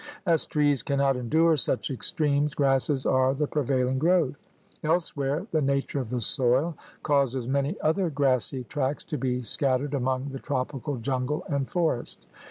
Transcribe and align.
As 0.25 0.47
trees 0.47 0.81
cannot 0.81 1.15
endure 1.15 1.55
such 1.57 1.91
extremes, 1.91 2.55
grasses 2.55 3.05
are 3.05 3.35
the 3.35 3.45
prevaihng 3.47 3.99
growth. 3.99 4.41
Elsewhere 4.83 5.45
the 5.51 5.61
nature 5.61 5.99
of 5.99 6.09
the 6.09 6.21
soil 6.21 6.75
causes 7.03 7.47
many 7.47 7.79
other 7.81 8.09
grassy 8.09 8.63
tracts 8.63 9.03
to 9.03 9.17
be 9.19 9.43
scattered 9.43 9.93
among 9.93 10.29
the 10.29 10.39
tropical 10.39 10.97
jungle 10.97 11.45
and 11.47 11.69
forest. 11.69 12.25